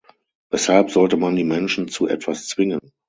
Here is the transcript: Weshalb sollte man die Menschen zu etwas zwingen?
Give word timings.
Weshalb 0.49 0.89
sollte 0.89 1.15
man 1.15 1.35
die 1.35 1.43
Menschen 1.43 1.87
zu 1.87 2.07
etwas 2.07 2.47
zwingen? 2.47 2.79